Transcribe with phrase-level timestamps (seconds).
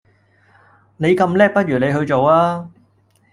[0.97, 2.71] 你咁叻不如你去做吖